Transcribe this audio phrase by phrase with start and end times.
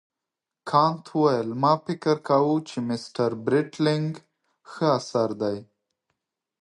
[0.69, 4.13] کانت وویل ما فکر کاوه چې مسټر برېټلنیګ
[4.71, 5.57] ښه اثر دی.